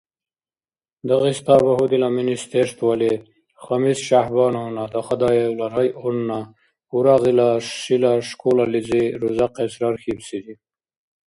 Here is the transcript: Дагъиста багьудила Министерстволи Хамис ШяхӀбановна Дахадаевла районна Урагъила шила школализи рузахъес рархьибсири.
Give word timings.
Дагъиста 1.07 1.55
багьудила 1.65 2.09
Министерстволи 2.19 3.11
Хамис 3.63 3.99
ШяхӀбановна 4.07 4.83
Дахадаевла 4.93 5.67
районна 5.75 6.39
Урагъила 6.95 7.49
шила 7.81 8.13
школализи 8.29 9.03
рузахъес 9.19 9.73
рархьибсири. 9.81 10.53